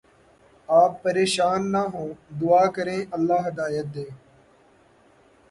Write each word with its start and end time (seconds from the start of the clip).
آپ 0.69 0.91
پریشان 1.03 1.71
نہ 1.71 1.81
ہوں 1.93 2.09
دعا 2.41 2.65
کریں 2.75 2.99
اللہ 3.11 3.47
ہدایت 3.47 3.93
دے 3.95 4.05